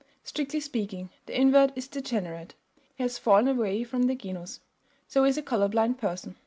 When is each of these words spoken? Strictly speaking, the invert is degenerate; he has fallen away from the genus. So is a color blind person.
Strictly 0.23 0.59
speaking, 0.59 1.11
the 1.27 1.39
invert 1.39 1.73
is 1.75 1.87
degenerate; 1.87 2.55
he 2.95 3.03
has 3.03 3.19
fallen 3.19 3.47
away 3.47 3.83
from 3.83 4.01
the 4.07 4.15
genus. 4.15 4.59
So 5.07 5.25
is 5.25 5.37
a 5.37 5.43
color 5.43 5.67
blind 5.67 5.99
person. 5.99 6.37